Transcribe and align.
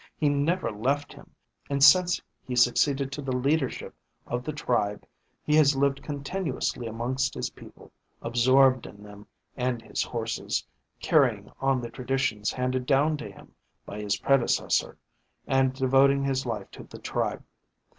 He 0.17 0.29
never 0.29 0.71
left 0.71 1.13
him, 1.13 1.29
and 1.69 1.83
since 1.83 2.19
he 2.47 2.55
succeeded 2.55 3.11
to 3.11 3.21
the 3.21 3.35
leadership 3.37 3.93
of 4.25 4.43
the 4.43 4.51
tribe 4.51 5.05
he 5.43 5.55
has 5.57 5.75
lived 5.75 6.01
continuously 6.01 6.87
amongst 6.87 7.35
his 7.35 7.51
people, 7.51 7.91
absorbed 8.19 8.87
in 8.87 9.03
them 9.03 9.27
and 9.55 9.79
his 9.79 10.01
horses, 10.01 10.65
carrying 11.01 11.51
on 11.59 11.81
the 11.81 11.91
traditions 11.91 12.51
handed 12.51 12.87
down 12.87 13.15
to 13.17 13.29
him 13.29 13.53
by 13.85 14.01
his 14.01 14.17
predecessor 14.17 14.97
and 15.45 15.75
devoting 15.75 16.23
his 16.23 16.47
life 16.47 16.71
to 16.71 16.81
the 16.83 16.97
tribe. 16.97 17.43